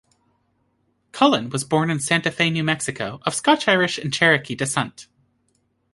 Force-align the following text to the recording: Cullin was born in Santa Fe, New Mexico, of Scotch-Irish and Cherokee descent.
Cullin 1.11 1.51
was 1.51 1.63
born 1.63 1.91
in 1.91 1.99
Santa 1.99 2.31
Fe, 2.31 2.49
New 2.49 2.63
Mexico, 2.63 3.19
of 3.23 3.35
Scotch-Irish 3.35 3.99
and 3.99 4.11
Cherokee 4.11 4.55
descent. 4.55 5.05